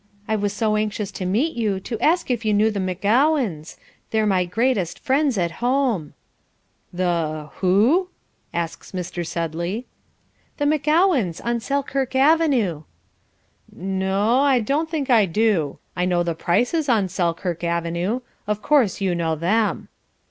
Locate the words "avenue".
12.15-12.81, 17.63-18.21